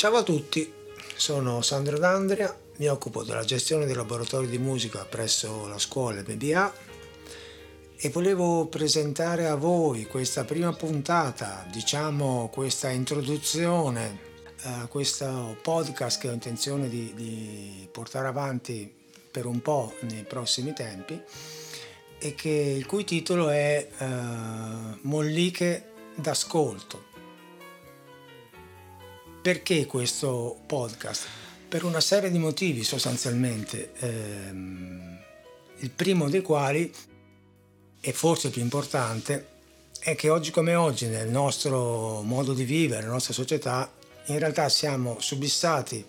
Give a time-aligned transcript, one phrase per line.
[0.00, 0.72] Ciao a tutti,
[1.14, 6.72] sono Sandro D'Andrea, mi occupo della gestione dei laboratori di musica presso la scuola BBA
[7.98, 14.20] e volevo presentare a voi questa prima puntata, diciamo questa introduzione
[14.62, 18.90] a questo podcast che ho intenzione di, di portare avanti
[19.30, 21.20] per un po' nei prossimi tempi
[22.18, 24.06] e che, il cui titolo è uh,
[25.02, 27.09] Molliche d'ascolto.
[29.42, 31.26] Perché questo podcast?
[31.66, 35.18] Per una serie di motivi sostanzialmente, ehm,
[35.78, 36.92] il primo dei quali,
[38.02, 39.48] e forse più importante,
[40.00, 43.90] è che oggi come oggi nel nostro modo di vivere, nella nostra società,
[44.26, 46.04] in realtà siamo subissati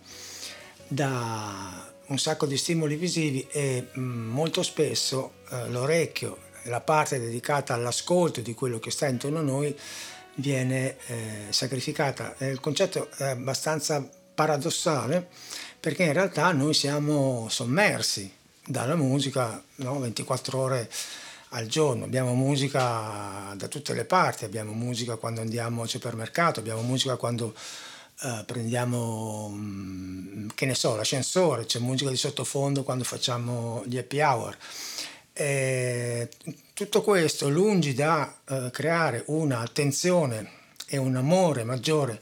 [0.85, 7.75] da un sacco di stimoli visivi e mm, molto spesso eh, l'orecchio, la parte dedicata
[7.75, 9.73] all'ascolto di quello che sta intorno a noi,
[10.35, 12.35] viene eh, sacrificata.
[12.39, 15.27] Il concetto è abbastanza paradossale
[15.79, 18.31] perché in realtà noi siamo sommersi
[18.65, 19.99] dalla musica no?
[19.99, 20.89] 24 ore
[21.53, 26.81] al giorno, abbiamo musica da tutte le parti, abbiamo musica quando andiamo al supermercato, abbiamo
[26.81, 27.53] musica quando
[28.21, 34.21] uh, prendiamo, um, che ne so, l'ascensore, c'è musica di sottofondo quando facciamo gli happy
[34.21, 34.55] hour.
[35.41, 36.29] E
[36.75, 40.47] tutto questo, lungi da uh, creare un'attenzione
[40.87, 42.21] e un amore maggiore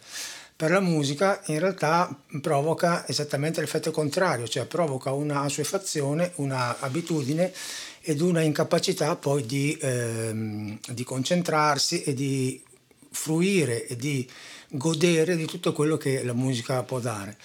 [0.55, 7.51] per la musica, in realtà provoca esattamente l'effetto contrario, cioè provoca una assuefazione, una abitudine
[7.99, 12.63] ed una incapacità poi di, ehm, di concentrarsi e di
[13.11, 14.25] fruire e di
[14.69, 17.35] godere di tutto quello che la musica può dare.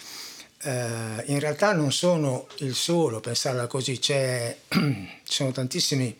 [0.63, 4.57] Eh, in realtà non sono il solo, pensarla così, ci
[5.23, 6.17] sono tantissimi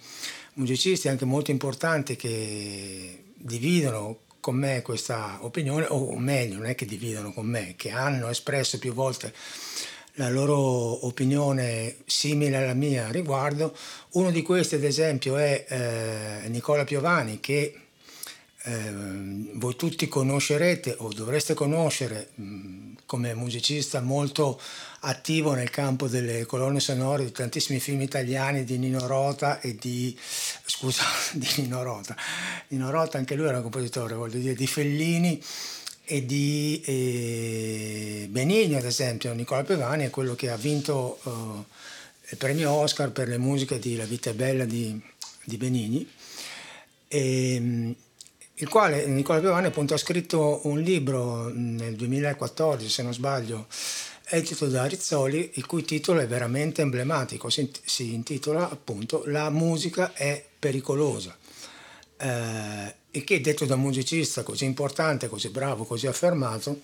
[0.55, 6.85] musicisti anche molto importanti che dividono con me questa opinione, o meglio, non è che
[6.85, 9.33] dividono con me, che hanno espresso più volte
[10.17, 13.75] la loro opinione simile alla mia a riguardo.
[14.13, 17.84] Uno di questi, ad esempio, è eh, Nicola Piovani, che
[18.67, 18.93] eh,
[19.55, 22.31] voi tutti conoscerete o dovreste conoscere
[23.05, 24.59] come musicista molto
[25.01, 30.19] attivo nel campo delle colonne sonore di tantissimi film italiani di Nino Rota e di
[30.65, 32.17] scusa di Nino Rota.
[32.69, 35.43] Nino Rota anche lui era un compositore voglio dire di Fellini
[36.07, 42.37] e di eh, Benigni ad esempio Nicola Pevani è quello che ha vinto eh, il
[42.39, 44.99] premio Oscar per le musiche di La vita è bella di,
[45.45, 46.09] di Benigni.
[47.09, 47.95] E,
[48.59, 53.67] il quale Nicola Piovani appunto ha scritto un libro nel 2014 se non sbaglio
[54.27, 57.51] edito da Rizzoli il cui titolo è veramente emblematico.
[57.51, 61.37] Si, si intitola appunto La musica è pericolosa.
[62.17, 66.81] Eh, e che detto da un musicista così importante, così bravo, così affermato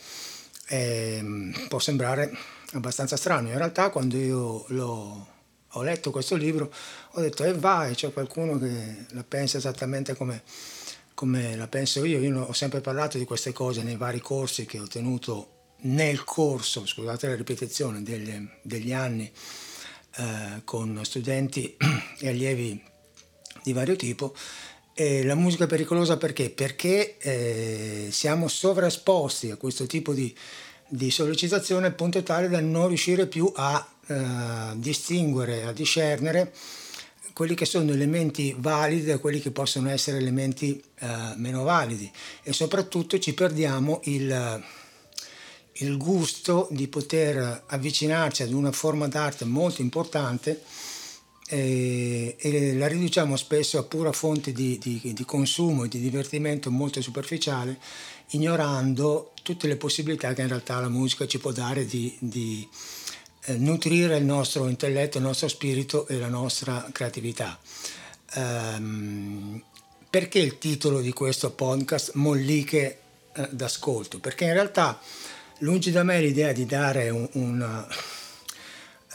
[0.68, 2.36] eh, può sembrare
[2.72, 3.48] abbastanza strano.
[3.48, 5.26] In realtà quando io l'ho
[5.74, 6.72] ho letto questo libro
[7.12, 10.42] ho detto e eh vai c'è qualcuno che la pensa esattamente come
[11.20, 12.18] come la penso io.
[12.18, 16.86] Io ho sempre parlato di queste cose nei vari corsi che ho tenuto nel corso,
[16.86, 18.32] scusate la ripetizione, degli,
[18.62, 19.30] degli anni
[20.16, 21.76] eh, con studenti
[22.20, 22.82] e allievi
[23.62, 24.34] di vario tipo.
[24.94, 26.48] E la musica è pericolosa perché?
[26.48, 30.34] Perché eh, siamo sovraesposti a questo tipo di,
[30.88, 36.50] di sollecitazione al punto tale da non riuscire più a eh, distinguere, a discernere
[37.32, 42.10] quelli che sono elementi validi da quelli che possono essere elementi eh, meno validi.
[42.42, 44.62] E soprattutto ci perdiamo il,
[45.72, 50.62] il gusto di poter avvicinarci ad una forma d'arte molto importante
[51.52, 56.70] e, e, la riduciamo spesso a pura fonte di, di, di, consumo e di divertimento
[56.70, 57.76] molto superficiale,
[58.30, 62.68] ignorando tutte le possibilità che in realtà la musica ci può dare di, di
[63.50, 67.58] eh, nutrire il nostro intelletto, il nostro spirito e la nostra creatività.
[68.34, 69.62] Um,
[70.08, 72.98] perché il titolo di questo podcast Molliche
[73.32, 74.20] eh, d'ascolto?
[74.20, 75.00] Perché in realtà
[75.58, 77.86] lungi da me l'idea di dare un, un,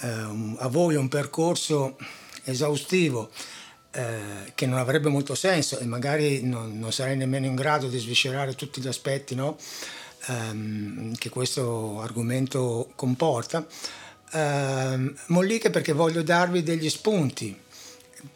[0.01, 1.95] uh, um, a voi un percorso
[2.43, 3.29] esaustivo
[3.91, 7.97] eh, che non avrebbe molto senso e magari non, non, sarei nemmeno in grado di
[7.97, 9.57] sviscerare tutti gli aspetti no?
[10.27, 13.65] um, che questo argomento comporta,
[14.31, 17.63] eh, molliche perché voglio darvi degli spunti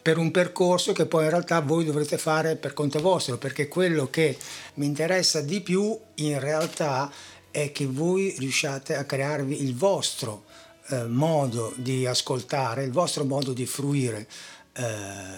[0.00, 4.08] per un percorso che poi in realtà voi dovrete fare per conto vostro, perché quello
[4.08, 4.36] che
[4.74, 7.10] mi interessa di più in realtà
[7.50, 10.44] è che voi riusciate a crearvi il vostro
[10.88, 14.26] eh, modo di ascoltare, il vostro modo di fruire
[14.72, 14.82] eh,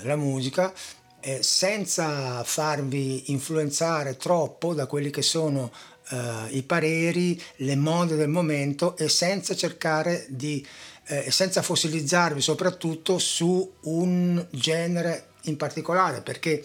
[0.02, 0.72] la musica
[1.20, 5.72] eh, senza farvi influenzare troppo da quelli che sono
[6.10, 10.64] eh, i pareri, le mode del momento e senza cercare di,
[11.06, 16.64] eh, senza fossilizzarvi soprattutto su un genere in particolare, perché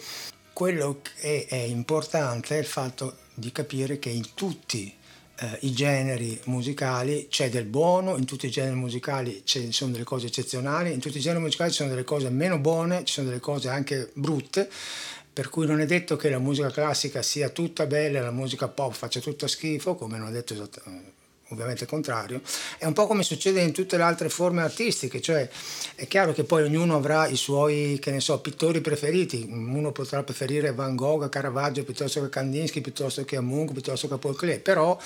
[0.52, 4.92] quello che è importante è il fatto di capire che in tutti
[5.40, 10.04] eh, i generi musicali c'è del buono, in tutti i generi musicali ci sono delle
[10.04, 13.28] cose eccezionali, in tutti i generi musicali ci sono delle cose meno buone, ci sono
[13.28, 14.68] delle cose anche brutte,
[15.38, 18.66] per cui non è detto che la musica classica sia tutta bella e la musica
[18.66, 21.12] pop faccia tutto schifo, come non ha detto esattamente
[21.50, 22.42] ovviamente il contrario,
[22.76, 25.48] è un po' come succede in tutte le altre forme artistiche, cioè
[25.94, 30.24] è chiaro che poi ognuno avrà i suoi, che ne so, pittori preferiti, uno potrà
[30.24, 34.98] preferire Van Gogh, Caravaggio piuttosto che Kandinsky, piuttosto che Munch, piuttosto che Paul Klee, però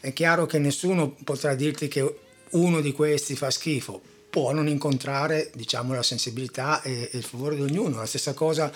[0.00, 2.18] è chiaro che nessuno potrà dirti che
[2.52, 4.00] uno di questi fa schifo,
[4.30, 8.72] può non incontrare diciamo la sensibilità e il favore di ognuno, la stessa cosa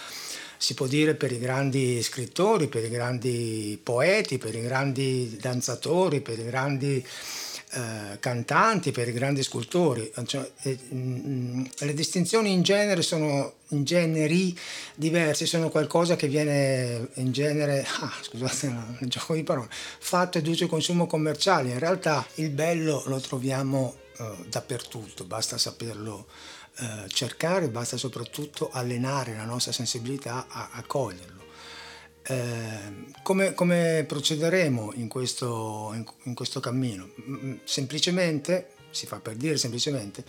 [0.60, 6.20] si può dire per i grandi scrittori, per i grandi poeti, per i grandi danzatori,
[6.20, 7.02] per i grandi
[7.72, 10.12] eh, cantanti, per i grandi scultori.
[10.26, 14.54] Cioè, eh, mh, le distinzioni in genere sono in generi
[14.94, 18.66] diversi, sono qualcosa che viene in genere, ah, scusate
[19.00, 21.70] il gioco di parole, fatto e d'uso e consumo commerciale.
[21.70, 26.26] In realtà il bello lo troviamo eh, dappertutto, basta saperlo
[26.80, 31.38] eh, cercare, basta soprattutto allenare la nostra sensibilità a, a coglierlo.
[32.22, 37.10] Eh, come, come, procederemo in questo, in, in questo cammino?
[37.64, 40.24] Semplicemente, si fa per dire semplicemente,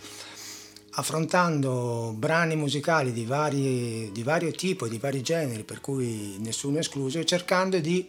[0.90, 7.18] affrontando brani musicali di, vari, di vario tipo, di vari generi, per cui nessuno escluso,
[7.18, 8.06] e cercando di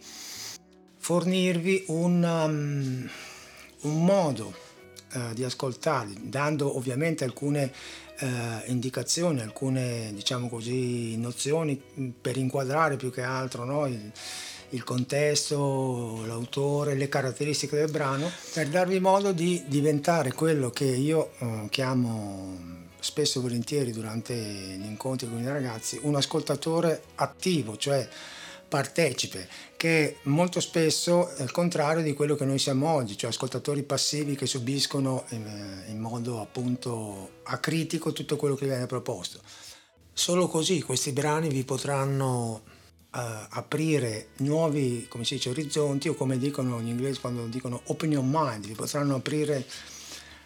[0.98, 3.10] fornirvi un, um,
[3.90, 4.54] un modo
[5.14, 7.72] uh, di ascoltarli, dando ovviamente alcune
[8.18, 11.80] eh, indicazioni, alcune diciamo così, nozioni
[12.20, 13.86] per inquadrare più che altro no?
[13.86, 14.12] il,
[14.70, 21.32] il, contesto, l'autore, le caratteristiche del brano, per darvi modo di diventare quello che io
[21.38, 28.08] eh, chiamo spesso e volentieri durante gli incontri con i ragazzi un ascoltatore attivo, cioè
[28.74, 33.84] partecipe, che molto spesso è il contrario di quello che noi siamo oggi, cioè ascoltatori
[33.84, 39.38] passivi che subiscono in, eh, in modo appunto acritico tutto quello che viene proposto.
[40.12, 42.62] Solo così questi brani vi potranno
[43.12, 43.18] uh,
[43.50, 48.26] aprire nuovi, come si dice, orizzonti o come dicono gli inglesi quando dicono open your
[48.26, 49.64] mind, vi potranno aprire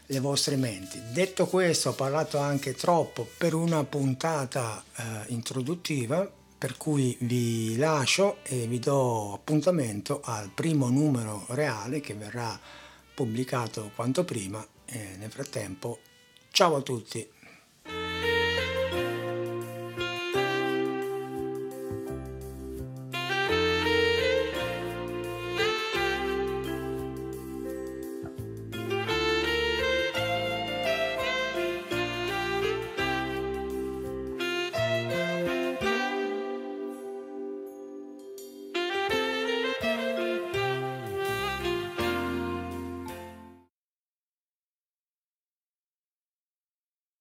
[0.05, 1.01] le vostre menti.
[1.13, 8.39] Detto questo, ho parlato anche troppo per una puntata uh, introduttiva, per cui vi lascio
[8.43, 12.59] e vi do appuntamento al primo numero reale che verrà
[13.15, 16.01] pubblicato quanto prima e nel frattempo
[16.51, 17.27] ciao a tutti